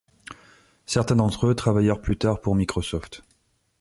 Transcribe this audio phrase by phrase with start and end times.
[0.87, 3.23] Certains d'entre eux travaillèrent plus tard pour Microsoft.